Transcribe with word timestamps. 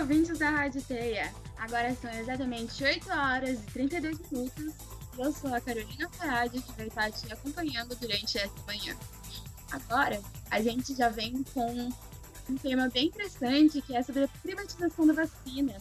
ouvintes 0.00 0.38
da 0.38 0.48
Rádio 0.48 0.80
Teia! 0.82 1.30
Agora 1.58 1.94
são 1.94 2.10
exatamente 2.10 2.82
8 2.82 3.10
horas 3.10 3.60
e 3.60 3.66
32 3.66 4.18
minutos. 4.30 4.74
Eu 5.18 5.30
sou 5.30 5.54
a 5.54 5.60
Carolina 5.60 6.08
Farage, 6.08 6.62
que 6.62 6.72
vai 6.72 6.86
estar 6.86 7.12
te 7.12 7.30
acompanhando 7.30 7.94
durante 7.96 8.38
essa 8.38 8.62
manhã. 8.66 8.96
Agora, 9.70 10.18
a 10.50 10.62
gente 10.62 10.94
já 10.94 11.10
vem 11.10 11.42
com 11.52 11.90
um 12.48 12.56
tema 12.56 12.88
bem 12.88 13.08
interessante, 13.08 13.82
que 13.82 13.94
é 13.94 14.02
sobre 14.02 14.24
a 14.24 14.28
privatização 14.28 15.06
da 15.06 15.12
vacina. 15.12 15.76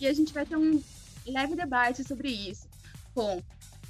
E 0.00 0.06
a 0.08 0.12
gente 0.12 0.34
vai 0.34 0.44
ter 0.44 0.56
um 0.56 0.82
leve 1.24 1.54
debate 1.54 2.02
sobre 2.02 2.28
isso 2.28 2.66
com 3.14 3.40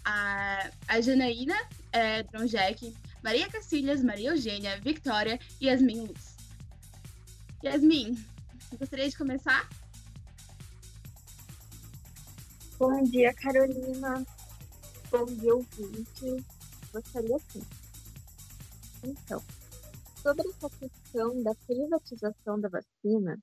a, 0.04 0.70
a 0.88 1.00
Janaína 1.00 1.56
é, 1.90 2.22
Dronjek, 2.24 2.94
Maria 3.24 3.48
Cacilhas, 3.48 4.02
Maria 4.02 4.30
Eugênia, 4.30 4.78
Victoria 4.80 5.40
e 5.58 5.68
Yasmin 5.68 6.02
Luz. 6.02 6.36
Yasmin, 7.64 8.22
gostaria 8.76 9.08
de 9.08 9.16
começar? 9.16 9.68
Bom 12.78 13.02
dia, 13.02 13.32
Carolina. 13.34 14.24
Bom 15.10 15.26
dia, 15.26 15.54
ouvinte. 15.54 16.44
Gostaria 16.92 17.38
sim. 17.50 17.62
Então, 19.02 19.42
sobre 20.22 20.48
essa 20.48 20.70
questão 20.70 21.42
da 21.42 21.54
privatização 21.54 22.60
da 22.60 22.68
vacina, 22.68 23.38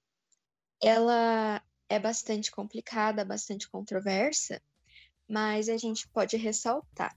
ela 0.82 1.62
é 1.90 2.00
bastante 2.00 2.52
complicada, 2.52 3.26
bastante 3.26 3.70
controversa, 3.70 4.62
mas 5.28 5.70
a 5.70 5.78
gente 5.78 6.08
pode 6.10 6.38
ressaltar 6.38 7.16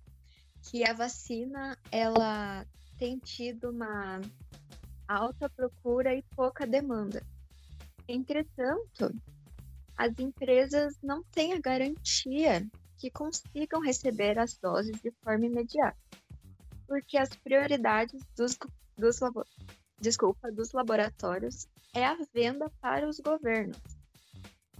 que 0.62 0.84
a 0.84 0.92
vacina 0.92 1.76
ela 1.90 2.66
tem 2.98 3.18
tido 3.18 3.70
uma 3.70 4.20
alta 5.08 5.48
procura 5.48 6.14
e 6.14 6.22
pouca 6.34 6.66
demanda. 6.66 7.24
Entretanto, 8.12 9.14
as 9.96 10.18
empresas 10.18 10.98
não 11.00 11.22
têm 11.22 11.52
a 11.52 11.60
garantia 11.60 12.68
que 12.98 13.08
consigam 13.08 13.80
receber 13.80 14.36
as 14.36 14.58
doses 14.58 15.00
de 15.00 15.12
forma 15.22 15.46
imediata, 15.46 15.96
porque 16.88 17.16
as 17.16 17.28
prioridades 17.28 18.20
dos, 18.36 18.58
dos, 18.98 19.20
desculpa, 20.00 20.50
dos 20.50 20.72
laboratórios 20.72 21.68
é 21.94 22.04
a 22.04 22.18
venda 22.34 22.68
para 22.80 23.08
os 23.08 23.20
governos. 23.20 23.78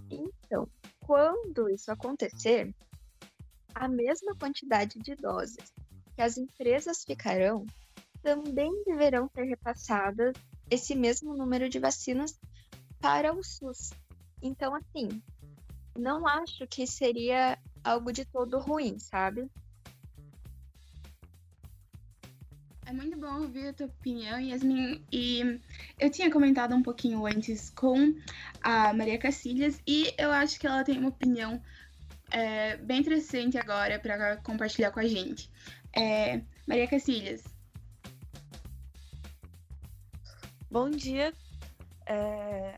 Então, 0.09 0.67
quando 0.99 1.69
isso 1.69 1.89
acontecer, 1.89 2.75
a 3.73 3.87
mesma 3.87 4.35
quantidade 4.35 4.99
de 4.99 5.15
doses 5.15 5.73
que 6.15 6.21
as 6.21 6.37
empresas 6.37 7.05
ficarão 7.05 7.65
também 8.21 8.83
deverão 8.83 9.29
ser 9.29 9.43
repassadas 9.43 10.35
esse 10.69 10.95
mesmo 10.95 11.33
número 11.33 11.69
de 11.69 11.79
vacinas 11.79 12.37
para 13.01 13.33
o 13.33 13.43
SUS. 13.43 13.91
Então, 14.41 14.73
assim, 14.75 15.09
não 15.97 16.27
acho 16.27 16.65
que 16.67 16.85
seria 16.87 17.57
algo 17.83 18.11
de 18.11 18.25
todo 18.25 18.59
ruim, 18.59 18.97
sabe? 18.99 19.49
É 22.85 22.93
muito 22.93 23.17
bom 23.17 23.41
ouvir 23.41 23.69
a 23.69 23.73
tua 23.73 23.87
opinião, 23.87 24.39
Yasmin. 24.39 25.03
E 25.11 25.59
eu 25.97 26.09
tinha 26.09 26.29
comentado 26.29 26.75
um 26.75 26.83
pouquinho 26.83 27.25
antes 27.25 27.69
com 27.69 28.13
a 28.61 28.93
Maria 28.93 29.17
Cacilhas 29.17 29.81
e 29.87 30.13
eu 30.17 30.31
acho 30.31 30.59
que 30.59 30.67
ela 30.67 30.83
tem 30.83 30.97
uma 30.97 31.09
opinião 31.09 31.61
é, 32.29 32.77
bem 32.77 32.99
interessante 32.99 33.57
agora 33.57 33.97
para 33.97 34.37
compartilhar 34.37 34.91
com 34.91 34.99
a 34.99 35.07
gente. 35.07 35.49
É, 35.95 36.41
Maria 36.67 36.87
Cacilhas. 36.87 37.43
Bom 40.69 40.89
dia. 40.89 41.33
É, 42.05 42.77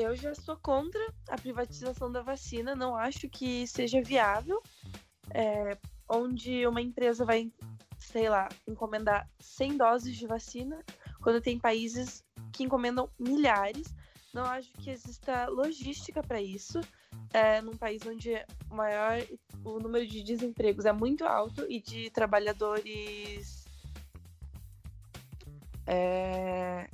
eu 0.00 0.16
já 0.16 0.34
sou 0.34 0.56
contra 0.56 1.00
a 1.28 1.36
privatização 1.36 2.10
da 2.10 2.22
vacina, 2.22 2.74
não 2.74 2.96
acho 2.96 3.28
que 3.28 3.66
seja 3.66 4.02
viável, 4.02 4.62
é, 5.30 5.76
onde 6.08 6.66
uma 6.66 6.80
empresa 6.80 7.24
vai, 7.24 7.50
sei 7.98 8.28
lá, 8.28 8.48
encomendar 8.66 9.28
100 9.38 9.76
doses 9.76 10.16
de 10.16 10.26
vacina, 10.26 10.82
quando 11.22 11.40
tem 11.40 11.58
países 11.58 12.24
que 12.52 12.64
encomendam 12.64 13.08
milhares. 13.18 13.94
Não 14.32 14.44
acho 14.44 14.72
que 14.74 14.90
exista 14.90 15.48
logística 15.48 16.22
para 16.22 16.40
isso 16.40 16.80
é, 17.32 17.60
num 17.60 17.76
país 17.76 18.02
onde 18.06 18.32
o 18.70 18.74
maior 18.74 19.20
o 19.64 19.78
número 19.78 20.06
de 20.06 20.22
desempregos 20.22 20.84
é 20.84 20.92
muito 20.92 21.24
alto 21.24 21.66
e 21.68 21.80
de 21.80 22.10
trabalhadores 22.10 23.64
é, 25.86 26.88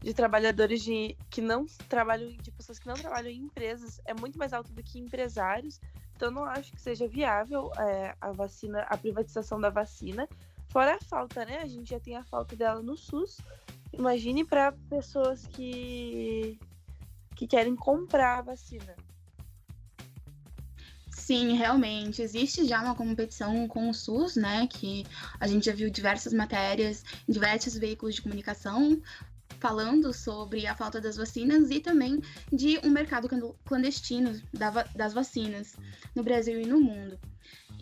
de 0.00 0.14
trabalhadores 0.14 0.82
de, 0.82 1.16
que 1.28 1.40
não 1.40 1.66
trabalham 1.88 2.30
de 2.30 2.50
pessoas 2.50 2.78
que 2.78 2.86
não 2.86 2.94
trabalham 2.94 3.30
em 3.30 3.42
empresas 3.44 4.00
é 4.04 4.14
muito 4.14 4.38
mais 4.38 4.52
alto 4.52 4.72
do 4.72 4.82
que 4.82 4.98
empresários. 4.98 5.80
Então 6.16 6.30
não 6.30 6.44
acho 6.44 6.72
que 6.72 6.80
seja 6.80 7.06
viável 7.06 7.70
é, 7.78 8.14
a 8.20 8.32
vacina 8.32 8.80
a 8.82 8.96
privatização 8.96 9.60
da 9.60 9.70
vacina. 9.70 10.28
Fora 10.68 10.94
a 10.94 11.00
falta 11.00 11.44
né? 11.44 11.58
A 11.62 11.66
gente 11.66 11.90
já 11.90 12.00
tem 12.00 12.16
a 12.16 12.24
falta 12.24 12.56
dela 12.56 12.82
no 12.82 12.96
SUS. 12.96 13.38
Imagine 13.92 14.44
para 14.44 14.72
pessoas 14.88 15.46
que 15.46 16.58
que 17.36 17.46
querem 17.46 17.74
comprar 17.74 18.38
a 18.38 18.42
vacina. 18.42 18.94
Sim, 21.10 21.54
realmente. 21.54 22.22
Existe 22.22 22.66
já 22.66 22.82
uma 22.82 22.94
competição 22.94 23.68
com 23.68 23.88
o 23.88 23.94
SUS, 23.94 24.36
né? 24.36 24.66
Que 24.66 25.06
a 25.38 25.46
gente 25.46 25.66
já 25.66 25.72
viu 25.72 25.88
diversas 25.88 26.32
matérias 26.32 27.04
em 27.28 27.32
diversos 27.32 27.76
veículos 27.76 28.16
de 28.16 28.22
comunicação 28.22 29.00
falando 29.60 30.12
sobre 30.12 30.66
a 30.66 30.74
falta 30.74 31.00
das 31.00 31.16
vacinas 31.16 31.70
e 31.70 31.78
também 31.78 32.20
de 32.52 32.78
um 32.82 32.90
mercado 32.90 33.28
clandestino 33.64 34.40
das 34.94 35.12
vacinas 35.12 35.76
no 36.14 36.22
Brasil 36.22 36.60
e 36.60 36.66
no 36.66 36.80
mundo. 36.80 37.18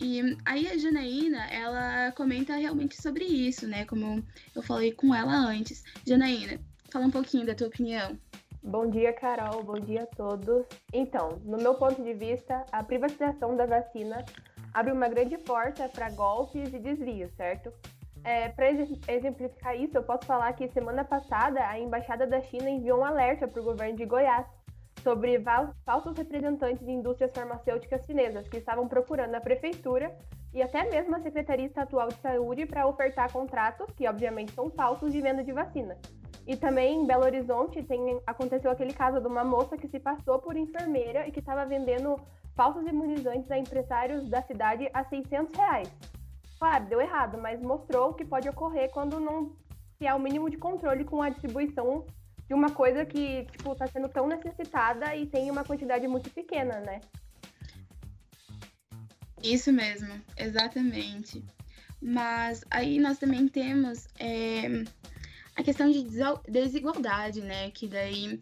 E 0.01 0.37
aí 0.45 0.67
a 0.67 0.77
Janaína, 0.77 1.45
ela 1.47 2.11
comenta 2.13 2.55
realmente 2.55 3.01
sobre 3.01 3.25
isso, 3.25 3.67
né? 3.67 3.85
Como 3.85 4.23
eu 4.55 4.61
falei 4.61 4.93
com 4.93 5.13
ela 5.13 5.33
antes. 5.33 5.83
Janaína, 6.05 6.59
fala 6.91 7.05
um 7.05 7.11
pouquinho 7.11 7.45
da 7.45 7.55
tua 7.55 7.67
opinião. 7.67 8.17
Bom 8.61 8.89
dia, 8.89 9.13
Carol. 9.13 9.63
Bom 9.63 9.79
dia 9.79 10.03
a 10.03 10.05
todos. 10.05 10.65
Então, 10.93 11.41
no 11.43 11.57
meu 11.57 11.75
ponto 11.75 12.03
de 12.03 12.13
vista, 12.13 12.65
a 12.71 12.83
privatização 12.83 13.55
da 13.55 13.65
vacina 13.65 14.25
abre 14.73 14.91
uma 14.91 15.07
grande 15.07 15.37
porta 15.37 15.87
para 15.89 16.09
golpes 16.11 16.73
e 16.73 16.79
desvios, 16.79 17.31
certo? 17.35 17.71
É, 18.23 18.49
para 18.49 18.69
exemplificar 18.69 19.75
isso, 19.75 19.97
eu 19.97 20.03
posso 20.03 20.25
falar 20.25 20.51
que 20.53 20.67
semana 20.69 21.03
passada 21.03 21.65
a 21.67 21.79
Embaixada 21.79 22.27
da 22.27 22.41
China 22.41 22.69
enviou 22.69 22.99
um 22.99 23.05
alerta 23.05 23.47
para 23.47 23.61
o 23.61 23.63
governo 23.63 23.95
de 23.95 24.05
Goiás 24.05 24.45
sobre 25.01 25.41
falsos 25.85 26.17
representantes 26.17 26.85
de 26.85 26.91
indústrias 26.91 27.31
farmacêuticas 27.33 28.05
chinesas 28.05 28.47
que 28.47 28.57
estavam 28.57 28.87
procurando 28.87 29.35
a 29.35 29.41
prefeitura 29.41 30.13
e 30.53 30.61
até 30.61 30.89
mesmo 30.89 31.15
a 31.15 31.21
Secretaria 31.21 31.65
Estadual 31.65 32.09
de 32.09 32.15
Saúde 32.15 32.65
para 32.65 32.87
ofertar 32.87 33.31
contratos, 33.31 33.87
que 33.95 34.07
obviamente 34.07 34.51
são 34.53 34.69
falsos, 34.69 35.11
de 35.11 35.21
venda 35.21 35.43
de 35.43 35.51
vacina. 35.51 35.97
E 36.47 36.57
também 36.57 37.01
em 37.01 37.05
Belo 37.05 37.23
Horizonte 37.23 37.83
tem, 37.83 38.19
aconteceu 38.25 38.71
aquele 38.71 38.93
caso 38.93 39.21
de 39.21 39.27
uma 39.27 39.43
moça 39.43 39.77
que 39.77 39.87
se 39.87 39.99
passou 39.99 40.39
por 40.39 40.57
enfermeira 40.57 41.27
e 41.27 41.31
que 41.31 41.39
estava 41.39 41.65
vendendo 41.65 42.19
falsos 42.55 42.85
imunizantes 42.87 43.49
a 43.51 43.57
empresários 43.57 44.27
da 44.27 44.41
cidade 44.41 44.89
a 44.93 45.03
600 45.03 45.55
reais. 45.55 46.18
Claro, 46.59 46.89
deu 46.89 46.99
errado, 46.99 47.37
mas 47.41 47.61
mostrou 47.61 48.09
o 48.09 48.13
que 48.13 48.25
pode 48.25 48.49
ocorrer 48.49 48.91
quando 48.91 49.17
não 49.17 49.55
se 49.97 50.05
há 50.05 50.13
o 50.13 50.19
mínimo 50.19 50.49
de 50.49 50.57
controle 50.57 51.05
com 51.05 51.21
a 51.21 51.29
distribuição 51.29 52.05
de 52.47 52.53
uma 52.53 52.71
coisa 52.71 53.05
que 53.05 53.45
tipo 53.45 53.71
está 53.71 53.87
sendo 53.87 54.09
tão 54.09 54.27
necessitada 54.27 55.15
e 55.15 55.25
tem 55.25 55.49
uma 55.49 55.63
quantidade 55.63 56.05
muito 56.07 56.29
pequena, 56.31 56.81
né? 56.81 56.99
Isso 59.41 59.71
mesmo, 59.71 60.13
exatamente. 60.35 61.45
Mas 62.01 62.65
aí 62.69 62.99
nós 62.99 63.17
também 63.17 63.47
temos 63.47 64.07
é, 64.19 64.83
a 65.55 65.63
questão 65.63 65.89
de 65.89 66.05
desigualdade, 66.47 67.41
né? 67.41 67.71
Que 67.71 67.87
daí 67.87 68.41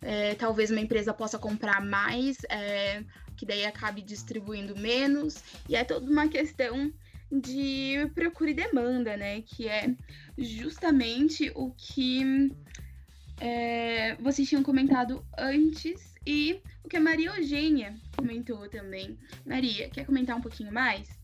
é, 0.00 0.36
talvez 0.36 0.70
uma 0.70 0.80
empresa 0.80 1.12
possa 1.12 1.38
comprar 1.38 1.80
mais, 1.84 2.38
é, 2.48 3.02
que 3.36 3.44
daí 3.44 3.64
acabe 3.64 4.00
distribuindo 4.00 4.76
menos, 4.76 5.42
e 5.68 5.74
é 5.74 5.82
toda 5.82 6.08
uma 6.08 6.28
questão 6.28 6.92
de 7.30 8.10
procura 8.14 8.50
e 8.50 8.54
demanda, 8.54 9.16
né? 9.16 9.42
Que 9.42 9.68
é 9.68 9.94
justamente 10.36 11.52
o 11.54 11.70
que 11.72 12.50
é, 13.40 14.16
vocês 14.16 14.48
tinham 14.48 14.62
comentado 14.62 15.24
antes 15.36 16.14
e 16.26 16.60
o 16.82 16.88
que 16.88 16.96
a 16.96 17.00
Maria 17.00 17.36
Eugênia 17.36 17.94
comentou 18.16 18.68
também. 18.68 19.18
Maria, 19.46 19.88
quer 19.90 20.04
comentar 20.04 20.36
um 20.36 20.40
pouquinho 20.40 20.72
mais? 20.72 21.18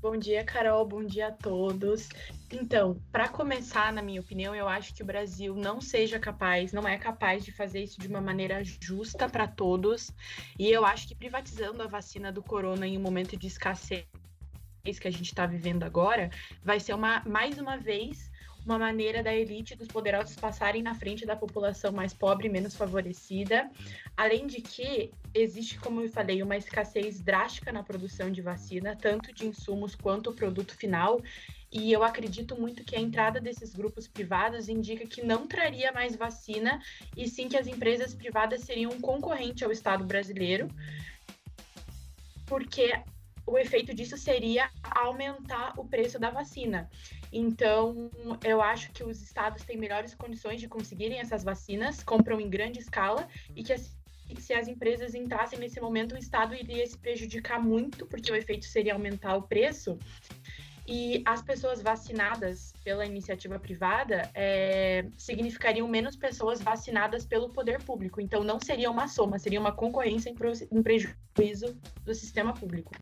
Bom 0.00 0.16
dia, 0.16 0.42
Carol. 0.42 0.86
Bom 0.86 1.04
dia 1.04 1.28
a 1.28 1.32
todos. 1.32 2.08
Então, 2.50 2.98
para 3.12 3.28
começar, 3.28 3.92
na 3.92 4.00
minha 4.00 4.22
opinião, 4.22 4.54
eu 4.54 4.66
acho 4.66 4.94
que 4.94 5.02
o 5.02 5.06
Brasil 5.06 5.54
não 5.54 5.78
seja 5.78 6.18
capaz, 6.18 6.72
não 6.72 6.88
é 6.88 6.96
capaz 6.96 7.44
de 7.44 7.52
fazer 7.52 7.82
isso 7.82 8.00
de 8.00 8.08
uma 8.08 8.20
maneira 8.20 8.62
justa 8.64 9.28
para 9.28 9.46
todos. 9.46 10.10
E 10.58 10.70
eu 10.70 10.86
acho 10.86 11.06
que 11.06 11.14
privatizando 11.14 11.82
a 11.82 11.86
vacina 11.86 12.32
do 12.32 12.42
corona 12.42 12.86
em 12.86 12.96
um 12.96 13.02
momento 13.02 13.36
de 13.36 13.46
escassez 13.46 14.06
que 14.82 15.08
a 15.08 15.10
gente 15.10 15.26
está 15.26 15.46
vivendo 15.46 15.82
agora, 15.82 16.30
vai 16.62 16.80
ser 16.80 16.94
uma 16.94 17.22
mais 17.26 17.58
uma 17.58 17.76
vez 17.76 18.30
uma 18.64 18.78
maneira 18.78 19.22
da 19.22 19.34
elite 19.34 19.74
dos 19.74 19.88
poderosos 19.88 20.36
passarem 20.36 20.82
na 20.82 20.94
frente 20.94 21.24
da 21.24 21.34
população 21.34 21.92
mais 21.92 22.12
pobre 22.12 22.46
e 22.46 22.50
menos 22.50 22.74
favorecida. 22.74 23.70
Além 24.16 24.46
de 24.46 24.60
que 24.60 25.10
existe, 25.34 25.78
como 25.78 26.02
eu 26.02 26.08
falei, 26.08 26.42
uma 26.42 26.56
escassez 26.56 27.20
drástica 27.20 27.72
na 27.72 27.82
produção 27.82 28.30
de 28.30 28.42
vacina, 28.42 28.96
tanto 28.96 29.32
de 29.32 29.46
insumos 29.46 29.94
quanto 29.94 30.30
o 30.30 30.34
produto 30.34 30.76
final. 30.76 31.22
E 31.72 31.92
eu 31.92 32.02
acredito 32.02 32.60
muito 32.60 32.84
que 32.84 32.96
a 32.96 33.00
entrada 33.00 33.40
desses 33.40 33.72
grupos 33.72 34.06
privados 34.06 34.68
indica 34.68 35.06
que 35.06 35.22
não 35.22 35.46
traria 35.46 35.92
mais 35.92 36.16
vacina, 36.16 36.80
e 37.16 37.28
sim 37.28 37.48
que 37.48 37.56
as 37.56 37.66
empresas 37.66 38.12
privadas 38.12 38.62
seriam 38.62 38.90
um 38.90 39.00
concorrente 39.00 39.64
ao 39.64 39.70
Estado 39.70 40.04
brasileiro, 40.04 40.68
porque 42.44 42.92
o 43.50 43.58
efeito 43.58 43.92
disso 43.92 44.16
seria 44.16 44.70
aumentar 44.82 45.74
o 45.76 45.84
preço 45.84 46.20
da 46.20 46.30
vacina. 46.30 46.88
Então, 47.32 48.08
eu 48.44 48.62
acho 48.62 48.92
que 48.92 49.02
os 49.02 49.20
estados 49.20 49.64
têm 49.64 49.76
melhores 49.76 50.14
condições 50.14 50.60
de 50.60 50.68
conseguirem 50.68 51.18
essas 51.18 51.42
vacinas, 51.42 52.00
compram 52.02 52.40
em 52.40 52.48
grande 52.48 52.78
escala, 52.78 53.26
e 53.56 53.64
que 53.64 53.76
se 54.38 54.54
as 54.54 54.68
empresas 54.68 55.16
entrassem 55.16 55.58
nesse 55.58 55.80
momento, 55.80 56.14
o 56.14 56.18
estado 56.18 56.54
iria 56.54 56.86
se 56.86 56.96
prejudicar 56.96 57.60
muito, 57.60 58.06
porque 58.06 58.30
o 58.30 58.36
efeito 58.36 58.66
seria 58.66 58.92
aumentar 58.92 59.34
o 59.34 59.42
preço. 59.42 59.98
E 60.86 61.22
as 61.26 61.42
pessoas 61.42 61.82
vacinadas 61.82 62.72
pela 62.84 63.04
iniciativa 63.04 63.58
privada 63.58 64.30
é, 64.32 65.06
significariam 65.16 65.88
menos 65.88 66.16
pessoas 66.16 66.60
vacinadas 66.60 67.24
pelo 67.24 67.50
poder 67.50 67.82
público. 67.82 68.20
Então, 68.20 68.44
não 68.44 68.60
seria 68.60 68.90
uma 68.90 69.08
soma, 69.08 69.40
seria 69.40 69.60
uma 69.60 69.72
concorrência 69.72 70.30
em 70.30 70.82
prejuízo 70.82 71.76
do 72.04 72.14
sistema 72.14 72.54
público. 72.54 72.92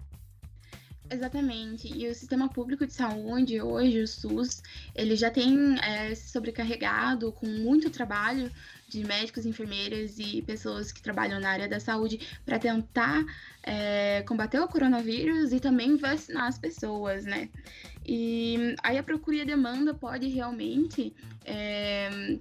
Exatamente. 1.11 1.89
E 1.89 2.07
o 2.07 2.15
sistema 2.15 2.49
público 2.49 2.87
de 2.87 2.93
saúde, 2.93 3.61
hoje, 3.63 4.01
o 4.01 4.07
SUS, 4.07 4.63
ele 4.95 5.17
já 5.17 5.31
tem 5.31 5.79
é, 5.81 6.15
se 6.15 6.31
sobrecarregado 6.31 7.33
com 7.33 7.47
muito 7.47 7.89
trabalho 7.89 8.51
de 8.89 9.05
médicos, 9.05 9.47
enfermeiras 9.47 10.19
e 10.19 10.43
pessoas 10.43 10.93
que 10.93 11.03
trabalham 11.03 11.41
na 11.41 11.51
área 11.51 11.69
da 11.69 11.81
saúde 11.81 12.21
para 12.45 12.59
tentar 12.59 13.25
é, 13.63 14.23
combater 14.27 14.61
o 14.61 14.69
coronavírus 14.69 15.53
e 15.53 15.61
também 15.61 15.97
vacinar 15.97 16.47
as 16.47 16.59
pessoas, 16.59 17.25
né? 17.25 17.49
E 18.05 18.75
aí 18.83 18.99
a 18.99 19.03
procura 19.03 19.37
e 19.37 19.41
a 19.43 19.45
demanda 19.45 19.95
pode 19.95 20.29
realmente 20.29 21.15
é, 21.45 22.39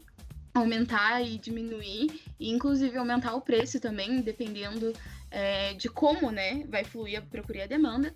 aumentar 0.54 1.22
e 1.22 1.38
diminuir, 1.38 2.22
e 2.40 2.50
inclusive 2.50 2.98
aumentar 2.98 3.34
o 3.36 3.42
preço 3.42 3.80
também, 3.80 4.22
dependendo 4.22 4.94
é, 5.30 5.74
de 5.74 5.90
como 5.90 6.32
né, 6.32 6.64
vai 6.68 6.84
fluir 6.84 7.20
a 7.20 7.22
procura 7.22 7.60
e 7.60 7.62
a 7.62 7.68
demanda. 7.68 8.16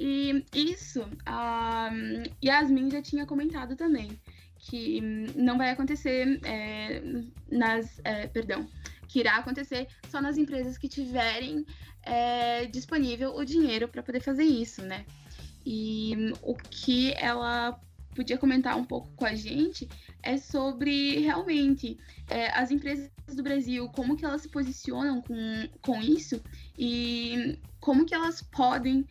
E 0.00 0.46
isso 0.54 1.04
a 1.26 1.90
Yasmin 2.42 2.88
já 2.88 3.02
tinha 3.02 3.26
comentado 3.26 3.74
também, 3.74 4.08
que 4.60 5.00
não 5.34 5.58
vai 5.58 5.70
acontecer 5.70 6.38
é, 6.44 7.02
nas. 7.50 8.00
É, 8.04 8.28
perdão, 8.28 8.68
que 9.08 9.18
irá 9.18 9.38
acontecer 9.38 9.88
só 10.08 10.22
nas 10.22 10.36
empresas 10.36 10.78
que 10.78 10.88
tiverem 10.88 11.66
é, 12.04 12.66
disponível 12.66 13.34
o 13.34 13.44
dinheiro 13.44 13.88
para 13.88 14.00
poder 14.00 14.20
fazer 14.20 14.44
isso, 14.44 14.82
né? 14.82 15.04
E 15.66 16.32
o 16.42 16.54
que 16.54 17.12
ela 17.14 17.80
podia 18.14 18.38
comentar 18.38 18.76
um 18.76 18.84
pouco 18.84 19.10
com 19.16 19.24
a 19.24 19.34
gente 19.34 19.88
é 20.22 20.36
sobre 20.36 21.18
realmente 21.18 21.98
é, 22.30 22.56
as 22.56 22.70
empresas 22.70 23.10
do 23.34 23.42
Brasil, 23.42 23.88
como 23.88 24.16
que 24.16 24.24
elas 24.24 24.42
se 24.42 24.48
posicionam 24.48 25.20
com, 25.20 25.68
com 25.82 26.00
isso 26.00 26.40
e 26.78 27.58
como 27.80 28.06
que 28.06 28.14
elas 28.14 28.42
podem 28.42 29.04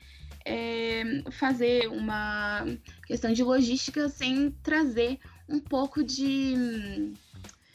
é, 0.47 1.03
fazer 1.31 1.87
uma 1.89 2.65
questão 3.05 3.33
de 3.33 3.43
logística 3.43 4.07
sem 4.07 4.51
trazer 4.63 5.19
um 5.49 5.59
pouco 5.59 6.03
de 6.03 7.13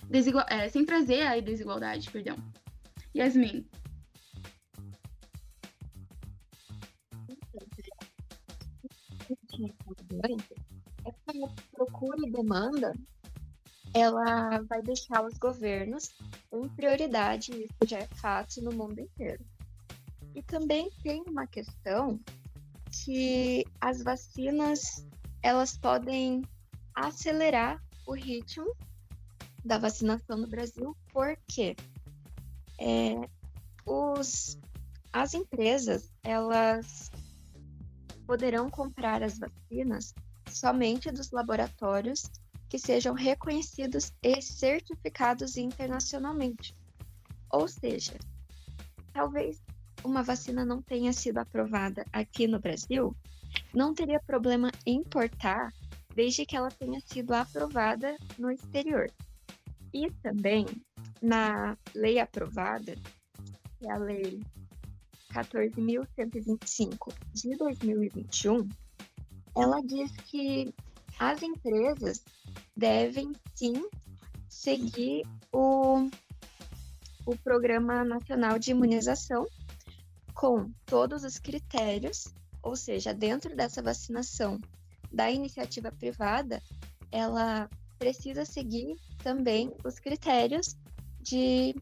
desigual, 0.08 0.46
é, 0.48 0.68
sem 0.68 0.84
trazer 0.84 1.22
a 1.26 1.38
desigualdade, 1.40 2.10
perdão. 2.10 2.36
Yasmin. 3.14 3.66
Essa 11.04 11.54
procura 11.72 12.16
e 12.26 12.30
demanda, 12.30 12.94
ela 13.92 14.62
vai 14.62 14.82
deixar 14.82 15.24
os 15.24 15.36
governos 15.36 16.10
em 16.52 16.68
prioridade, 16.70 17.50
isso 17.52 17.86
já 17.86 17.98
é 17.98 18.06
fato 18.14 18.62
no 18.62 18.72
mundo 18.72 18.98
inteiro. 18.98 19.44
E 20.34 20.42
também 20.42 20.90
tem 21.02 21.22
uma 21.28 21.46
questão 21.46 22.18
que 22.92 23.64
as 23.80 24.02
vacinas 24.02 25.06
elas 25.42 25.76
podem 25.76 26.42
acelerar 26.94 27.82
o 28.06 28.14
ritmo 28.14 28.74
da 29.64 29.78
vacinação 29.78 30.36
no 30.36 30.46
Brasil, 30.46 30.96
porque 31.12 31.74
é, 32.78 33.14
os, 33.86 34.58
as 35.12 35.34
empresas 35.34 36.12
elas 36.22 37.10
poderão 38.26 38.70
comprar 38.70 39.22
as 39.22 39.38
vacinas 39.38 40.14
somente 40.48 41.10
dos 41.10 41.30
laboratórios 41.30 42.30
que 42.68 42.78
sejam 42.78 43.14
reconhecidos 43.14 44.12
e 44.22 44.40
certificados 44.40 45.56
internacionalmente. 45.56 46.74
Ou 47.50 47.68
seja, 47.68 48.14
talvez 49.12 49.60
uma 50.04 50.22
vacina 50.22 50.64
não 50.64 50.82
tenha 50.82 51.12
sido 51.12 51.38
aprovada 51.38 52.04
aqui 52.12 52.46
no 52.46 52.60
Brasil, 52.60 53.14
não 53.74 53.94
teria 53.94 54.20
problema 54.20 54.70
importar 54.86 55.72
desde 56.14 56.44
que 56.44 56.56
ela 56.56 56.70
tenha 56.70 57.00
sido 57.00 57.32
aprovada 57.32 58.16
no 58.38 58.50
exterior. 58.50 59.10
E 59.92 60.10
também 60.22 60.66
na 61.20 61.76
lei 61.94 62.18
aprovada, 62.18 62.94
que 63.78 63.86
é 63.86 63.92
a 63.92 63.98
lei 63.98 64.40
14.125 65.32 67.14
de 67.32 67.56
2021, 67.56 68.68
ela 69.56 69.80
diz 69.82 70.10
que 70.16 70.74
as 71.18 71.42
empresas 71.42 72.24
devem 72.76 73.32
sim 73.54 73.84
seguir 74.48 75.26
o, 75.52 76.08
o 77.26 77.36
Programa 77.42 78.04
Nacional 78.04 78.58
de 78.58 78.70
Imunização 78.70 79.46
com 80.42 80.72
todos 80.86 81.22
os 81.22 81.38
critérios, 81.38 82.34
ou 82.64 82.74
seja, 82.74 83.14
dentro 83.14 83.54
dessa 83.54 83.80
vacinação 83.80 84.58
da 85.12 85.30
iniciativa 85.30 85.92
privada, 85.92 86.60
ela 87.12 87.70
precisa 87.96 88.44
seguir 88.44 88.96
também 89.22 89.72
os 89.84 90.00
critérios 90.00 90.76
de 91.20 91.76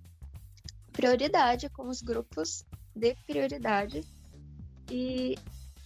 prioridade 0.93 1.71
com 1.71 1.89
os 1.89 2.03
grupos 2.03 2.63
de 2.95 3.15
prioridade 3.27 4.05
e 4.91 5.39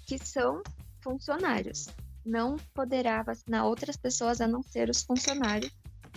que 0.05 0.19
são 0.19 0.61
funcionários. 1.01 1.87
Não 2.27 2.57
poderá 2.75 3.23
vacinar 3.23 3.67
outras 3.67 3.97
pessoas 3.97 4.41
a 4.41 4.49
não 4.49 4.65
ser 4.65 4.91
os 4.91 5.01
funcionários 5.05 5.73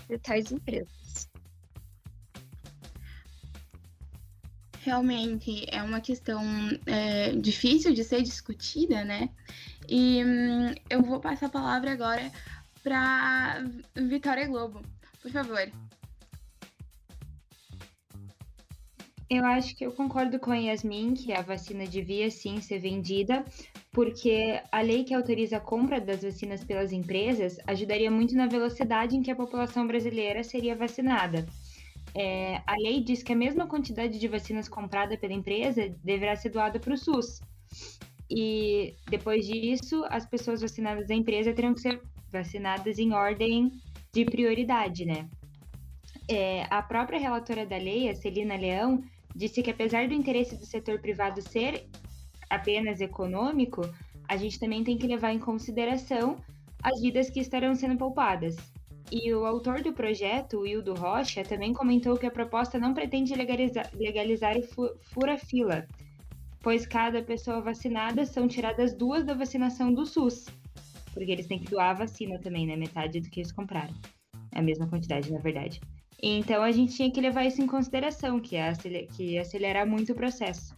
de 0.10 0.18
tais 0.18 0.52
empresas. 0.52 1.07
Realmente 4.88 5.66
é 5.70 5.84
uma 5.84 6.00
questão 6.00 6.42
é, 6.86 7.34
difícil 7.34 7.94
de 7.94 8.06
ser 8.06 8.22
discutida, 8.22 9.04
né? 9.04 9.30
E 9.90 10.24
hum, 10.24 10.74
eu 10.90 11.02
vou 11.02 11.20
passar 11.20 11.48
a 11.48 11.50
palavra 11.50 11.92
agora 11.92 12.32
para 12.82 13.66
Vitória 13.96 14.48
Globo, 14.48 14.82
por 15.22 15.30
favor. 15.30 15.70
Eu 19.30 19.44
acho 19.44 19.76
que 19.76 19.86
eu 19.86 19.92
concordo 19.92 20.40
com 20.40 20.52
a 20.52 20.56
Yasmin 20.56 21.14
que 21.14 21.34
a 21.34 21.42
vacina 21.42 21.86
devia 21.86 22.32
sim 22.32 22.62
ser 22.62 22.80
vendida, 22.80 23.44
porque 23.92 24.62
a 24.72 24.80
lei 24.80 25.04
que 25.04 25.14
autoriza 25.14 25.58
a 25.58 25.60
compra 25.60 26.00
das 26.00 26.24
vacinas 26.24 26.64
pelas 26.64 26.94
empresas 26.94 27.58
ajudaria 27.68 28.10
muito 28.10 28.34
na 28.36 28.48
velocidade 28.48 29.18
em 29.18 29.22
que 29.22 29.32
a 29.32 29.36
população 29.36 29.86
brasileira 29.86 30.46
seria 30.46 30.78
vacinada. 30.78 31.46
É, 32.18 32.62
a 32.66 32.76
lei 32.78 33.04
diz 33.04 33.22
que 33.22 33.32
a 33.32 33.36
mesma 33.36 33.68
quantidade 33.68 34.18
de 34.18 34.28
vacinas 34.28 34.68
comprada 34.68 35.16
pela 35.18 35.34
empresa 35.34 35.96
deverá 36.04 36.36
ser 36.36 36.50
doada 36.50 36.80
para 36.80 36.94
o 36.94 36.98
SUS. 36.98 37.40
E 38.30 38.96
depois 39.10 39.46
disso, 39.46 40.04
as 40.10 40.26
pessoas 40.26 40.62
vacinadas 40.62 41.08
da 41.08 41.14
empresa 41.14 41.54
terão 41.54 41.74
que 41.74 41.82
ser 41.82 42.02
vacinadas 42.32 42.98
em 42.98 43.14
ordem 43.14 43.72
de 44.12 44.26
prioridade, 44.26 45.06
né? 45.06 45.30
É, 46.28 46.66
a 46.70 46.82
própria 46.82 47.20
relatora 47.20 47.66
da 47.66 47.78
lei, 47.78 48.10
a 48.10 48.16
Celina 48.16 48.58
Leão, 48.58 49.04
disse 49.36 49.62
que 49.62 49.70
apesar 49.70 50.08
do 50.08 50.14
interesse 50.14 50.58
do 50.58 50.66
setor 50.66 51.00
privado 51.00 51.42
ser 51.42 51.88
apenas 52.50 53.00
econômico, 53.00 53.82
a 54.28 54.36
gente 54.36 54.60
também 54.60 54.84
tem 54.84 54.98
que 54.98 55.08
levar 55.08 55.32
em 55.32 55.40
consideração 55.40 56.38
as 56.84 57.00
vidas 57.00 57.30
que 57.30 57.40
estarão 57.40 57.76
sendo 57.76 57.98
poupadas. 57.98 58.56
E 59.10 59.34
o 59.34 59.46
autor 59.46 59.82
do 59.82 59.94
projeto, 59.94 60.60
Wildo 60.60 60.94
Rocha, 60.94 61.44
também 61.44 61.74
comentou 61.74 62.18
que 62.18 62.26
a 62.26 62.32
proposta 62.32 62.78
não 62.78 62.94
pretende 62.94 63.34
legalizar, 63.34 63.90
legalizar 63.96 64.58
o 64.58 64.64
fura-fila, 65.02 65.88
pois 66.62 66.86
cada 66.86 67.24
pessoa 67.24 67.62
vacinada 67.62 68.26
são 68.26 68.48
tiradas 68.48 68.94
duas 68.94 69.24
da 69.24 69.34
vacinação 69.34 69.94
do 69.94 70.06
SUS. 70.06 70.46
porque 71.14 71.32
eles 71.32 71.48
têm 71.48 71.60
que 71.60 71.72
doar 71.72 71.92
a 71.92 71.94
vacina 72.06 72.38
também, 72.38 72.68
né? 72.68 72.76
Metade 72.76 73.20
do 73.20 73.30
que 73.30 73.40
eles 73.40 73.52
compraram. 73.52 73.94
É 74.54 74.60
a 74.60 74.62
mesma 74.62 74.88
quantidade, 74.88 75.32
na 75.32 75.40
verdade. 75.40 75.80
Então 76.22 76.62
a 76.62 76.72
gente 76.72 76.96
tinha 76.96 77.12
que 77.12 77.20
levar 77.20 77.46
isso 77.46 77.60
em 77.62 77.66
consideração, 77.66 78.40
que 78.40 78.56
é 78.56 78.72
que 79.16 79.38
acelerar 79.38 79.88
muito 79.88 80.12
o 80.12 80.16
processo. 80.16 80.77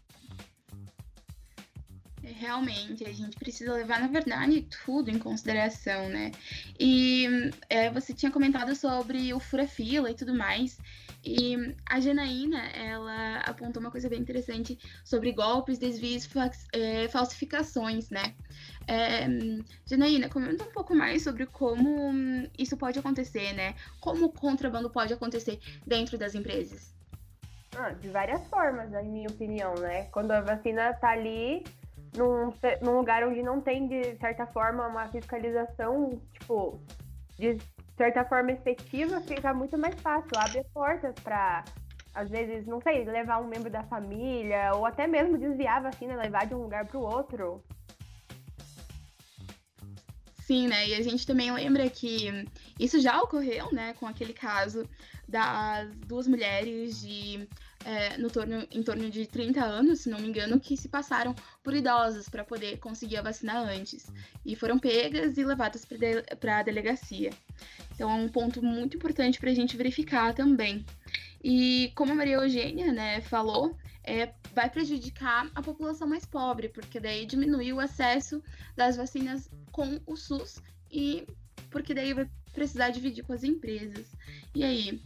Realmente, 2.39 3.03
a 3.03 3.11
gente 3.11 3.35
precisa 3.37 3.73
levar, 3.73 3.99
na 3.99 4.07
verdade, 4.07 4.65
tudo 4.85 5.11
em 5.11 5.19
consideração, 5.19 6.07
né? 6.07 6.31
E 6.79 7.27
é, 7.69 7.91
você 7.91 8.13
tinha 8.13 8.31
comentado 8.31 8.73
sobre 8.75 9.33
o 9.33 9.41
fura-fila 9.41 10.09
e 10.09 10.15
tudo 10.15 10.33
mais. 10.33 10.79
E 11.21 11.75
a 11.85 11.99
Janaína, 11.99 12.61
ela 12.69 13.39
apontou 13.39 13.81
uma 13.81 13.91
coisa 13.91 14.07
bem 14.07 14.21
interessante 14.21 14.79
sobre 15.03 15.33
golpes, 15.33 15.77
desvios, 15.77 16.29
é, 16.71 17.09
falsificações, 17.09 18.09
né? 18.09 18.33
É, 18.87 19.27
Janaína, 19.85 20.29
comenta 20.29 20.63
um 20.63 20.71
pouco 20.71 20.95
mais 20.95 21.21
sobre 21.21 21.45
como 21.45 22.13
isso 22.57 22.77
pode 22.77 22.97
acontecer, 22.97 23.51
né? 23.51 23.75
Como 23.99 24.27
o 24.27 24.31
contrabando 24.31 24.89
pode 24.89 25.13
acontecer 25.13 25.59
dentro 25.85 26.17
das 26.17 26.35
empresas. 26.35 26.95
Ah, 27.75 27.89
de 27.89 28.07
várias 28.07 28.47
formas, 28.47 28.89
na 28.89 29.03
minha 29.03 29.27
opinião, 29.27 29.75
né? 29.75 30.05
Quando 30.05 30.31
a 30.31 30.39
vacina 30.39 30.93
tá 30.93 31.09
ali 31.09 31.65
num, 32.15 32.53
num 32.81 32.97
lugar 32.97 33.23
onde 33.23 33.41
não 33.41 33.61
tem, 33.61 33.87
de 33.87 34.15
certa 34.17 34.45
forma, 34.47 34.87
uma 34.87 35.07
fiscalização, 35.07 36.19
tipo, 36.33 36.79
de 37.37 37.57
certa 37.97 38.23
forma 38.25 38.51
efetiva, 38.51 39.21
fica 39.21 39.53
muito 39.53 39.77
mais 39.77 39.95
fácil, 40.01 40.31
abre 40.37 40.63
portas 40.73 41.13
para 41.23 41.63
às 42.13 42.29
vezes, 42.29 42.65
não 42.65 42.81
sei, 42.81 43.05
levar 43.05 43.39
um 43.39 43.47
membro 43.47 43.69
da 43.69 43.83
família, 43.83 44.73
ou 44.73 44.85
até 44.85 45.07
mesmo 45.07 45.37
desviar 45.37 45.77
a 45.77 45.89
vacina, 45.89 46.15
levar 46.15 46.45
de 46.45 46.55
um 46.55 46.63
lugar 46.63 46.85
para 46.85 46.97
o 46.97 47.03
outro. 47.03 47.63
Sim, 50.45 50.67
né? 50.67 50.87
E 50.87 50.95
a 50.95 51.01
gente 51.03 51.27
também 51.27 51.51
lembra 51.51 51.87
que 51.89 52.45
isso 52.79 52.99
já 52.99 53.21
ocorreu, 53.21 53.71
né, 53.71 53.93
com 53.93 54.07
aquele 54.07 54.33
caso 54.33 54.83
das 55.27 55.95
duas 56.07 56.27
mulheres 56.27 56.99
de 57.01 57.47
é, 57.85 58.17
no 58.17 58.29
torno, 58.29 58.67
em 58.71 58.83
torno 58.83 59.09
de 59.09 59.25
30 59.25 59.63
anos, 59.63 60.01
se 60.01 60.09
não 60.09 60.19
me 60.19 60.27
engano, 60.27 60.59
que 60.59 60.75
se 60.75 60.89
passaram 60.89 61.33
por 61.63 61.73
idosas 61.73 62.27
para 62.27 62.43
poder 62.43 62.77
conseguir 62.79 63.17
a 63.17 63.21
vacina 63.21 63.59
antes. 63.59 64.11
E 64.45 64.55
foram 64.55 64.77
pegas 64.77 65.37
e 65.37 65.43
levadas 65.43 65.85
para 66.39 66.59
a 66.59 66.63
delegacia. 66.63 67.31
Então 67.93 68.09
é 68.09 68.13
um 68.13 68.29
ponto 68.29 68.63
muito 68.63 68.97
importante 68.97 69.39
para 69.39 69.49
a 69.49 69.53
gente 69.53 69.77
verificar 69.77 70.33
também. 70.33 70.85
E 71.43 71.91
como 71.95 72.11
a 72.11 72.15
Maria 72.15 72.35
Eugênia 72.35 72.91
né, 72.91 73.21
falou, 73.21 73.75
é, 74.03 74.33
vai 74.53 74.69
prejudicar 74.69 75.49
a 75.55 75.61
população 75.61 76.07
mais 76.07 76.25
pobre, 76.25 76.69
porque 76.69 76.99
daí 76.99 77.25
diminui 77.25 77.71
o 77.71 77.79
acesso 77.79 78.43
das 78.75 78.97
vacinas 78.97 79.49
com 79.71 79.99
o 80.05 80.15
SUS 80.15 80.61
e 80.91 81.25
porque 81.69 81.93
daí 81.93 82.13
vai 82.13 82.29
precisar 82.53 82.89
dividir 82.89 83.23
com 83.23 83.33
as 83.33 83.43
empresas. 83.43 84.07
E 84.53 84.63
aí? 84.63 85.01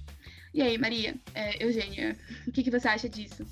E 0.53 0.61
aí, 0.61 0.77
Maria, 0.77 1.15
é, 1.33 1.63
Eugênia, 1.63 2.15
o 2.47 2.51
que, 2.51 2.63
que 2.63 2.69
você 2.69 2.87
acha 2.87 3.09
disso? 3.09 3.43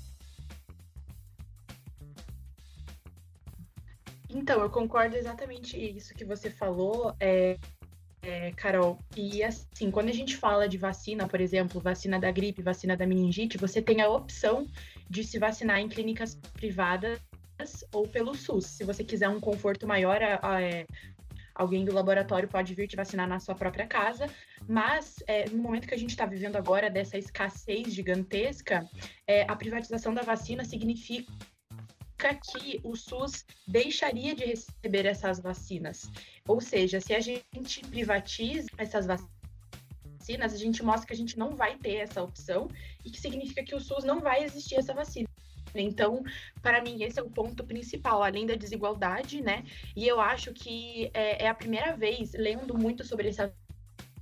Então, 4.30 4.62
eu 4.62 4.70
concordo 4.70 5.16
exatamente 5.16 5.76
isso 5.76 6.14
que 6.14 6.24
você 6.24 6.48
falou, 6.48 7.14
é, 7.18 7.58
é, 8.22 8.52
Carol. 8.52 8.98
E 9.16 9.42
assim, 9.42 9.90
quando 9.90 10.08
a 10.08 10.12
gente 10.12 10.36
fala 10.36 10.68
de 10.68 10.78
vacina, 10.78 11.26
por 11.26 11.40
exemplo, 11.40 11.80
vacina 11.80 12.18
da 12.20 12.30
gripe, 12.30 12.62
vacina 12.62 12.96
da 12.96 13.06
meningite, 13.06 13.58
você 13.58 13.82
tem 13.82 14.00
a 14.00 14.08
opção 14.08 14.66
de 15.10 15.24
se 15.24 15.38
vacinar 15.38 15.80
em 15.80 15.88
clínicas 15.88 16.36
privadas 16.54 17.20
ou 17.92 18.06
pelo 18.08 18.34
SUS. 18.34 18.66
Se 18.66 18.84
você 18.84 19.04
quiser 19.04 19.28
um 19.28 19.40
conforto 19.40 19.86
maior, 19.86 20.22
é, 20.22 20.86
alguém 21.54 21.84
do 21.84 21.92
laboratório 21.92 22.48
pode 22.48 22.74
vir 22.74 22.86
te 22.86 22.96
vacinar 22.96 23.28
na 23.28 23.40
sua 23.40 23.54
própria 23.54 23.86
casa, 23.86 24.28
mas 24.68 25.16
é, 25.26 25.48
no 25.50 25.58
momento 25.58 25.86
que 25.86 25.94
a 25.94 25.98
gente 25.98 26.10
está 26.10 26.26
vivendo 26.26 26.56
agora 26.56 26.90
dessa 26.90 27.18
escassez 27.18 27.92
gigantesca, 27.92 28.88
é, 29.26 29.42
a 29.42 29.56
privatização 29.56 30.14
da 30.14 30.22
vacina 30.22 30.64
significa 30.64 31.26
que 32.52 32.80
o 32.84 32.94
SUS 32.94 33.44
deixaria 33.66 34.34
de 34.34 34.44
receber 34.44 35.06
essas 35.06 35.40
vacinas. 35.40 36.10
Ou 36.46 36.60
seja, 36.60 37.00
se 37.00 37.14
a 37.14 37.20
gente 37.20 37.80
privatiza 37.88 38.68
essas 38.78 39.06
vacinas, 39.06 40.52
a 40.52 40.56
gente 40.56 40.82
mostra 40.84 41.06
que 41.06 41.12
a 41.12 41.16
gente 41.16 41.36
não 41.36 41.56
vai 41.56 41.76
ter 41.76 41.96
essa 41.96 42.22
opção 42.22 42.68
e 43.04 43.10
que 43.10 43.20
significa 43.20 43.64
que 43.64 43.74
o 43.74 43.80
SUS 43.80 44.04
não 44.04 44.20
vai 44.20 44.44
existir 44.44 44.76
essa 44.76 44.94
vacina. 44.94 45.28
Então, 45.74 46.22
para 46.60 46.82
mim, 46.82 47.02
esse 47.02 47.18
é 47.18 47.22
o 47.22 47.30
ponto 47.30 47.64
principal, 47.64 48.22
além 48.22 48.46
da 48.46 48.54
desigualdade, 48.54 49.40
né? 49.40 49.64
E 49.96 50.06
eu 50.06 50.20
acho 50.20 50.52
que 50.52 51.10
é, 51.14 51.44
é 51.44 51.48
a 51.48 51.54
primeira 51.54 51.96
vez, 51.96 52.32
lendo 52.34 52.76
muito 52.76 53.04
sobre 53.04 53.28
esse 53.28 53.40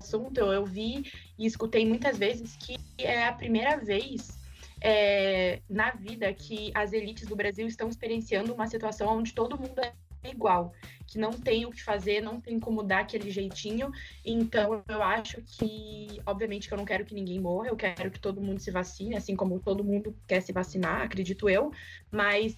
assunto, 0.00 0.38
eu 0.38 0.64
vi 0.64 1.04
e 1.38 1.46
escutei 1.46 1.86
muitas 1.86 2.18
vezes 2.18 2.56
que 2.56 2.76
é 2.98 3.26
a 3.26 3.32
primeira 3.32 3.76
vez 3.76 4.38
é, 4.80 5.60
na 5.68 5.90
vida 5.90 6.32
que 6.32 6.72
as 6.74 6.92
elites 6.92 7.28
do 7.28 7.36
Brasil 7.36 7.66
estão 7.66 7.88
experienciando 7.88 8.54
uma 8.54 8.66
situação 8.66 9.18
onde 9.18 9.34
todo 9.34 9.58
mundo 9.58 9.78
é 9.78 9.92
igual, 10.24 10.72
que 11.06 11.18
não 11.18 11.32
tem 11.32 11.64
o 11.66 11.70
que 11.70 11.82
fazer, 11.82 12.20
não 12.20 12.40
tem 12.40 12.58
como 12.58 12.82
dar 12.82 13.00
aquele 13.00 13.30
jeitinho. 13.30 13.90
Então, 14.24 14.82
eu 14.88 15.02
acho 15.02 15.40
que, 15.42 16.20
obviamente, 16.26 16.68
que 16.68 16.74
eu 16.74 16.78
não 16.78 16.84
quero 16.84 17.04
que 17.04 17.14
ninguém 17.14 17.40
morra, 17.40 17.68
eu 17.68 17.76
quero 17.76 18.10
que 18.10 18.20
todo 18.20 18.40
mundo 18.40 18.60
se 18.60 18.70
vacine, 18.70 19.16
assim 19.16 19.34
como 19.34 19.60
todo 19.60 19.84
mundo 19.84 20.14
quer 20.26 20.40
se 20.40 20.52
vacinar, 20.52 21.02
acredito 21.02 21.48
eu, 21.48 21.72
mas 22.10 22.56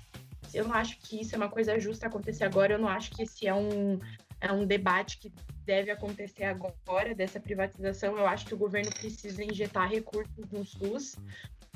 eu 0.52 0.66
não 0.66 0.75
acho 0.75 0.99
que 1.00 1.20
isso 1.20 1.34
é 1.34 1.38
uma 1.38 1.49
coisa 1.49 1.78
justa 1.78 2.06
acontecer 2.06 2.44
agora, 2.44 2.75
eu 2.75 2.78
não 2.78 2.88
acho 2.88 3.12
que 3.12 3.22
esse 3.22 3.46
é 3.46 3.54
um, 3.54 3.99
é 4.40 4.52
um 4.52 4.66
debate 4.66 5.18
que 5.18 5.32
deve 5.64 5.90
acontecer 5.90 6.45
agora 6.45 7.14
dessa 7.14 7.40
privatização. 7.40 8.16
Eu 8.16 8.26
acho 8.26 8.47
que 8.47 8.54
o 8.54 8.59
governo 8.59 8.90
precisa 8.90 9.42
injetar 9.42 9.88
recursos 9.88 10.50
no 10.50 10.64
SUS, 10.64 11.16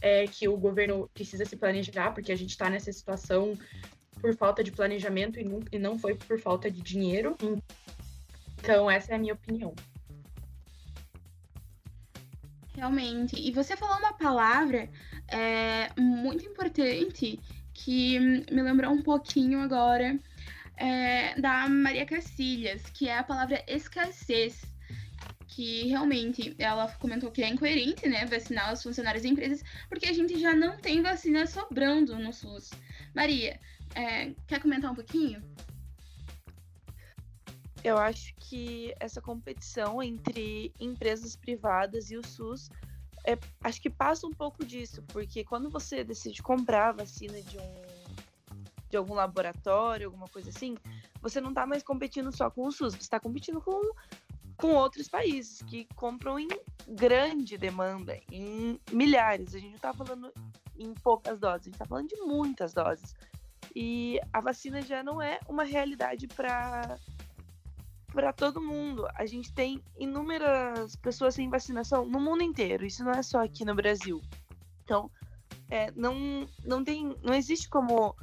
é, 0.01 0.27
que 0.27 0.49
o 0.49 0.57
governo 0.57 1.09
precisa 1.13 1.45
se 1.45 1.57
planejar, 1.57 2.13
porque 2.13 2.33
a 2.33 2.37
gente 2.37 2.51
está 2.51 2.69
nessa 2.69 2.93
situação 2.93 3.57
por 4.21 4.35
falta 4.35 4.63
de 4.63 4.73
planejamento 4.73 5.39
e 5.39 5.45
não, 5.45 5.61
e 5.71 5.79
não 5.79 5.99
foi 5.99 6.15
por 6.15 6.39
falta 6.41 6.71
de 6.71 6.81
dinheiro. 6.81 7.37
Então, 8.59 8.91
essa 8.91 9.13
é 9.13 9.17
a 9.17 9.19
minha 9.19 9.35
opinião. 9.35 9.75
Realmente. 12.75 13.37
E 13.37 13.51
você 13.53 13.77
falou 13.77 13.97
uma 13.99 14.13
palavra 14.13 14.91
é, 15.29 15.89
muito 15.99 16.45
importante 16.45 17.41
que 17.73 18.19
me 18.19 18.63
lembrou 18.63 18.91
um 18.91 19.03
pouquinho 19.03 19.61
agora 19.61 20.19
é, 20.77 21.39
da 21.41 21.69
Maria 21.69 22.07
Cacilhas, 22.07 22.83
que 22.91 23.09
é 23.09 23.19
a 23.19 23.25
palavra 23.25 23.63
escassez. 23.67 24.63
Que 25.49 25.89
realmente 25.89 26.55
ela 26.59 26.91
comentou 26.99 27.31
que 27.31 27.43
é 27.43 27.49
incoerente, 27.49 28.07
né, 28.09 28.27
vacinar 28.27 28.75
os 28.75 28.83
funcionários 28.83 29.23
da 29.23 29.29
empresas, 29.31 29.63
porque 29.89 30.07
a 30.07 30.13
gente 30.13 30.39
já 30.39 30.55
não 30.55 30.77
tem 30.77 31.01
vacina 31.01 31.47
sobrando 31.47 32.19
no 32.19 32.31
SUS. 32.31 32.71
Maria, 33.15 33.59
é, 33.95 34.33
quer 34.47 34.61
comentar 34.61 34.93
um 34.93 34.95
pouquinho? 34.95 35.43
Eu 37.83 37.97
acho 37.97 38.35
que 38.35 38.95
essa 39.01 39.23
competição 39.23 40.03
entre 40.03 40.75
empresas 40.79 41.37
privadas 41.37 42.11
e 42.11 42.17
o 42.17 42.27
SUS, 42.27 42.69
é, 43.25 43.39
acho 43.63 43.81
que 43.81 43.89
passa 43.89 44.27
um 44.27 44.33
pouco 44.33 44.65
disso, 44.65 45.03
porque 45.09 45.43
quando 45.45 45.71
você 45.71 46.05
decide 46.05 46.43
comprar 46.43 46.89
a 46.89 46.93
vacina 46.93 47.41
de 47.41 47.57
um 47.59 47.86
de 48.89 48.97
algum 48.97 49.15
laboratório, 49.15 50.07
alguma 50.07 50.29
coisa 50.29 50.51
assim, 50.51 50.77
você 51.21 51.41
não 51.41 51.51
está 51.51 51.67
mais 51.67 51.83
competindo 51.83 52.35
só 52.35 52.51
com 52.51 52.67
o 52.67 52.73
SUS, 52.73 52.95
você 52.95 53.01
está 53.01 53.19
competindo 53.19 53.61
com, 53.61 53.81
com 54.57 54.75
outros 54.75 55.09
países 55.09 55.63
que 55.63 55.87
compram 55.97 56.39
em 56.39 56.49
grande 56.89 57.59
demanda, 57.59 58.19
em 58.31 58.81
milhares. 58.93 59.55
A 59.55 59.59
gente 59.59 59.71
não 59.71 59.77
está 59.77 59.93
falando 59.93 60.33
em 60.79 60.95
poucas 60.95 61.39
doses, 61.39 61.63
a 61.63 61.65
gente 61.65 61.75
está 61.75 61.87
falando 61.87 62.09
de 62.09 62.17
muitas 62.17 62.73
doses. 62.73 63.15
E 63.75 64.19
a 64.33 64.41
vacina 64.41 64.81
já 64.81 65.03
não 65.03 65.21
é 65.21 65.39
uma 65.49 65.65
realidade 65.65 66.27
para 66.29 66.99
para 68.13 68.33
todo 68.33 68.63
mundo. 68.63 69.07
A 69.15 69.27
gente 69.27 69.53
tem 69.53 69.83
inúmeras 69.99 70.97
pessoas 70.97 71.35
sem 71.35 71.51
vacinação 71.51 72.07
no 72.07 72.19
mundo 72.19 72.43
inteiro. 72.43 72.87
Isso 72.87 73.05
não 73.05 73.13
é 73.13 73.23
só 73.23 73.45
aqui 73.45 73.63
no 73.63 73.75
Brasil. 73.75 74.23
Então, 74.83 75.11
é, 75.69 75.91
não, 75.91 76.47
não 76.65 76.83
tem, 76.83 77.15
não 77.23 77.35
existe 77.35 77.69
como 77.69 78.17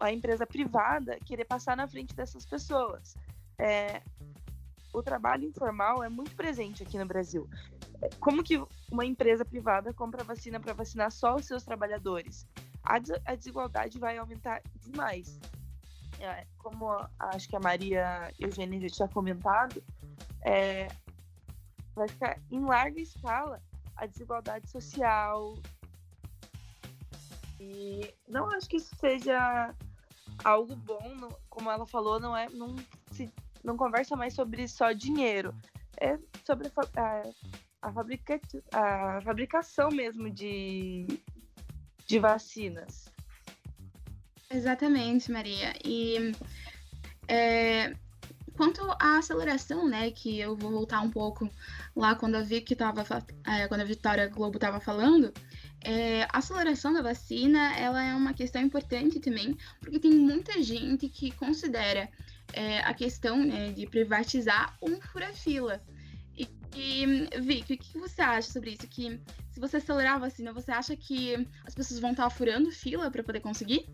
a 0.00 0.12
empresa 0.12 0.46
privada 0.46 1.18
querer 1.20 1.44
passar 1.44 1.76
na 1.76 1.86
frente 1.86 2.14
dessas 2.14 2.44
pessoas. 2.44 3.14
É, 3.58 4.02
o 4.92 5.02
trabalho 5.02 5.44
informal 5.44 6.02
é 6.02 6.08
muito 6.08 6.34
presente 6.34 6.82
aqui 6.82 6.98
no 6.98 7.06
Brasil. 7.06 7.48
Como 8.18 8.42
que 8.42 8.60
uma 8.90 9.04
empresa 9.04 9.44
privada 9.44 9.92
compra 9.92 10.24
vacina 10.24 10.58
para 10.58 10.72
vacinar 10.72 11.12
só 11.12 11.36
os 11.36 11.44
seus 11.44 11.62
trabalhadores? 11.62 12.46
a, 12.84 12.96
a 13.24 13.34
desigualdade 13.34 13.98
vai 13.98 14.18
aumentar 14.18 14.62
demais. 14.76 15.38
É, 16.18 16.46
como 16.58 16.86
acho 17.18 17.48
que 17.48 17.56
a 17.56 17.60
Maria 17.60 18.32
Eugênia 18.38 18.80
já 18.80 18.88
tinha 18.88 19.08
comentado, 19.08 19.82
é, 20.44 20.88
vai 21.94 22.08
ficar 22.08 22.38
em 22.50 22.60
larga 22.60 23.00
escala 23.00 23.62
a 23.96 24.06
desigualdade 24.06 24.68
social. 24.68 25.54
E 27.58 28.14
não 28.28 28.50
acho 28.50 28.68
que 28.68 28.76
isso 28.76 28.94
seja 28.96 29.74
algo 30.44 30.74
bom, 30.76 31.28
como 31.48 31.70
ela 31.70 31.86
falou, 31.86 32.20
não 32.20 32.36
é, 32.36 32.48
não 32.50 32.76
se 33.10 33.30
não 33.62 33.76
conversa 33.76 34.16
mais 34.16 34.34
sobre 34.34 34.66
só 34.66 34.92
dinheiro, 34.92 35.54
é 36.00 36.18
sobre 36.44 36.70
a, 36.96 37.22
a, 37.82 37.92
fabrica, 37.92 38.40
a 38.72 39.20
fabricação 39.22 39.90
mesmo 39.90 40.30
de, 40.30 41.06
de 42.06 42.18
vacinas. 42.18 43.12
Exatamente, 44.50 45.30
Maria. 45.30 45.74
E 45.84 46.32
é, 47.28 47.94
quanto 48.56 48.82
à 48.98 49.18
aceleração, 49.18 49.88
né, 49.88 50.10
que 50.10 50.40
eu 50.40 50.56
vou 50.56 50.70
voltar 50.70 51.00
um 51.00 51.10
pouco 51.10 51.48
lá 51.94 52.14
quando 52.14 52.34
a 52.34 52.42
Vicky 52.42 52.74
tava, 52.74 53.04
é, 53.46 53.68
quando 53.68 53.82
a 53.82 53.84
Vitória 53.84 54.26
Globo 54.28 54.56
estava 54.56 54.80
falando, 54.80 55.32
é, 55.82 56.24
a 56.24 56.38
aceleração 56.38 56.92
da 56.92 57.02
vacina 57.02 57.76
ela 57.76 58.02
é 58.02 58.14
uma 58.14 58.34
questão 58.34 58.60
importante 58.60 59.18
também, 59.18 59.56
porque 59.80 59.98
tem 59.98 60.12
muita 60.12 60.62
gente 60.62 61.08
que 61.08 61.30
considera 61.30 62.08
é, 62.52 62.80
a 62.80 62.92
questão 62.92 63.44
né, 63.44 63.72
de 63.72 63.86
privatizar 63.86 64.76
um 64.82 65.00
fura-fila. 65.00 65.82
E, 66.36 66.48
e 66.76 67.40
Vicky, 67.40 67.74
o 67.74 67.78
que 67.78 67.98
você 67.98 68.20
acha 68.20 68.50
sobre 68.50 68.72
isso? 68.72 68.86
Que 68.86 69.20
se 69.50 69.60
você 69.60 69.78
acelerar 69.78 70.16
a 70.16 70.18
vacina, 70.18 70.52
você 70.52 70.70
acha 70.70 70.96
que 70.96 71.46
as 71.64 71.74
pessoas 71.74 72.00
vão 72.00 72.10
estar 72.10 72.28
furando 72.30 72.70
fila 72.70 73.10
para 73.10 73.22
poder 73.22 73.40
conseguir? 73.40 73.86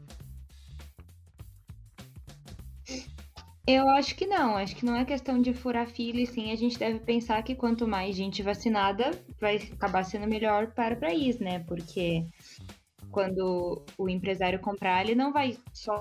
Eu 3.69 3.89
acho 3.89 4.15
que 4.15 4.27
não, 4.27 4.57
acho 4.57 4.77
que 4.77 4.85
não 4.85 4.95
é 4.95 5.05
questão 5.05 5.43
de 5.43 5.53
furar 5.53 5.89
fila, 5.89 6.21
e 6.21 6.27
sim 6.27 6.53
a 6.53 6.57
gente 6.57 6.79
deve 6.79 7.01
pensar 7.01 7.43
que 7.43 7.57
quanto 7.57 7.89
mais 7.89 8.15
gente 8.15 8.41
vacinada, 8.41 9.11
vai 9.41 9.57
acabar 9.57 10.05
sendo 10.05 10.29
melhor 10.29 10.69
para 10.73 10.95
o 10.95 11.01
país, 11.01 11.41
né? 11.41 11.59
Porque 11.65 12.25
quando 13.11 13.85
o 13.99 14.09
empresário 14.09 14.61
comprar, 14.61 15.05
ele 15.05 15.17
não 15.17 15.33
vai 15.33 15.59
só 15.73 16.01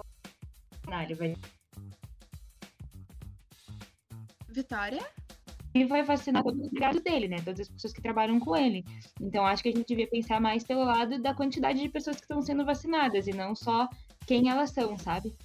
ele 1.04 1.16
vai 1.16 1.36
Vitória? 4.50 5.04
Ele 5.74 5.86
vai 5.86 6.04
vacinar 6.04 6.44
todos 6.44 6.60
os 6.60 6.68
empregados 6.68 7.02
dele, 7.02 7.28
né? 7.28 7.38
Todas 7.44 7.62
as 7.62 7.70
pessoas 7.70 7.92
que 7.92 8.02
trabalham 8.02 8.40
com 8.40 8.56
ele. 8.56 8.86
Então 9.20 9.46
acho 9.46 9.64
que 9.64 9.70
a 9.70 9.72
gente 9.72 9.88
devia 9.88 10.08
pensar 10.08 10.40
mais 10.40 10.64
pelo 10.64 10.84
lado 10.84 11.20
da 11.20 11.34
quantidade 11.34 11.82
de 11.82 11.90
pessoas 11.90 12.18
que 12.18 12.22
estão 12.22 12.42
sendo 12.42 12.64
vacinadas 12.64 13.28
e 13.28 13.34
não 13.34 13.56
só 13.56 13.90
quem 14.26 14.50
elas 14.50 14.70
são, 14.70 14.98
sabe? 14.98 15.36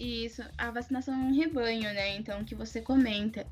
Isso, 0.00 0.42
a 0.56 0.70
vacinação 0.70 1.12
é 1.12 1.18
um 1.18 1.34
rebanho, 1.34 1.92
né? 1.92 2.16
Então, 2.16 2.42
que 2.42 2.54
você 2.54 2.80
comenta. 2.80 3.46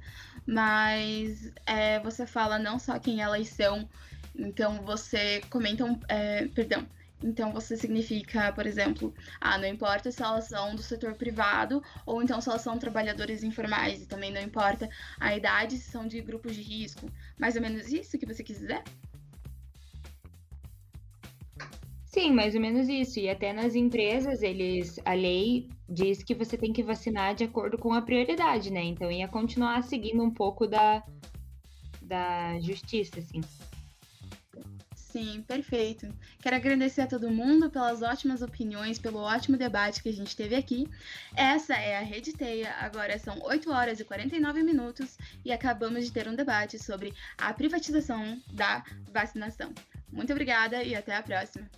Mas 0.46 1.52
é, 1.66 2.00
você 2.00 2.26
fala 2.26 2.58
não 2.58 2.78
só 2.78 2.98
quem 2.98 3.20
elas 3.20 3.48
são, 3.48 3.86
então 4.34 4.80
você 4.82 5.42
comenta, 5.50 5.84
um, 5.84 6.00
é, 6.08 6.48
perdão, 6.48 6.86
então 7.22 7.52
você 7.52 7.76
significa, 7.76 8.50
por 8.52 8.66
exemplo, 8.66 9.12
ah, 9.38 9.58
não 9.58 9.68
importa 9.68 10.10
se 10.10 10.22
elas 10.22 10.48
são 10.48 10.74
do 10.74 10.82
setor 10.82 11.14
privado 11.16 11.82
ou 12.06 12.22
então 12.22 12.40
se 12.40 12.48
elas 12.48 12.62
são 12.62 12.78
trabalhadores 12.78 13.42
informais, 13.42 14.02
e 14.02 14.06
também 14.06 14.32
não 14.32 14.40
importa 14.40 14.88
a 15.20 15.36
idade, 15.36 15.76
se 15.76 15.90
são 15.90 16.08
de 16.08 16.22
grupos 16.22 16.54
de 16.54 16.62
risco. 16.62 17.10
Mais 17.38 17.56
ou 17.56 17.62
menos 17.62 17.92
isso 17.92 18.16
que 18.16 18.24
você 18.24 18.42
quis 18.42 18.62
Sim, 22.18 22.32
mais 22.32 22.56
ou 22.56 22.60
menos 22.60 22.88
isso. 22.88 23.20
E 23.20 23.30
até 23.30 23.52
nas 23.52 23.76
empresas, 23.76 24.42
eles 24.42 24.98
a 25.04 25.14
lei 25.14 25.68
diz 25.88 26.20
que 26.20 26.34
você 26.34 26.58
tem 26.58 26.72
que 26.72 26.82
vacinar 26.82 27.32
de 27.32 27.44
acordo 27.44 27.78
com 27.78 27.92
a 27.92 28.02
prioridade, 28.02 28.72
né? 28.72 28.82
Então 28.82 29.08
ia 29.08 29.28
continuar 29.28 29.84
seguindo 29.84 30.20
um 30.20 30.30
pouco 30.30 30.66
da, 30.66 31.00
da 32.02 32.58
justiça, 32.58 33.20
assim. 33.20 33.40
Sim, 34.96 35.44
perfeito. 35.46 36.12
Quero 36.42 36.56
agradecer 36.56 37.02
a 37.02 37.06
todo 37.06 37.30
mundo 37.30 37.70
pelas 37.70 38.02
ótimas 38.02 38.42
opiniões, 38.42 38.98
pelo 38.98 39.20
ótimo 39.20 39.56
debate 39.56 40.02
que 40.02 40.08
a 40.08 40.12
gente 40.12 40.34
teve 40.34 40.56
aqui. 40.56 40.88
Essa 41.37 41.75
é 41.75 41.98
a 41.98 42.02
Rede 42.02 42.32
Teia, 42.32 42.74
agora 42.81 43.16
são 43.20 43.40
8 43.42 43.70
horas 43.70 44.00
e 44.00 44.04
49 44.04 44.64
minutos 44.64 45.16
e 45.44 45.52
acabamos 45.52 46.04
de 46.04 46.12
ter 46.12 46.26
um 46.26 46.35
debate 46.35 46.81
sobre 46.81 47.14
a 47.38 47.54
privatização 47.54 48.42
da 48.52 48.83
vacinação. 49.12 49.72
Muito 50.12 50.33
obrigada 50.33 50.83
e 50.83 50.96
até 50.96 51.14
a 51.14 51.22
próxima. 51.22 51.70